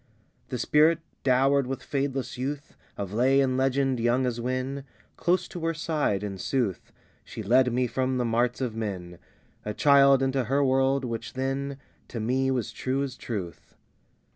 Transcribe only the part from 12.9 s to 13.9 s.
as truth.